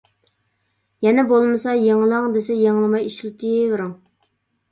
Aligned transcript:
يەنە 1.07 1.25
بولمىسا 1.31 1.75
يېڭىلاڭ 1.81 2.25
دېسە 2.37 2.55
يېڭىلىماي 2.61 3.05
ئىشلىتىۋېرىڭ. 3.11 3.93